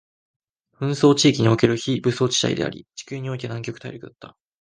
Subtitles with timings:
[0.73, 4.35] 紛争地域における非武装地帯であり、地球においての南極大陸だった